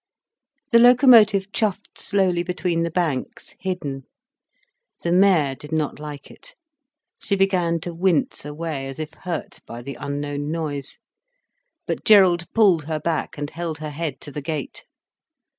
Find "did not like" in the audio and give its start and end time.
5.53-6.31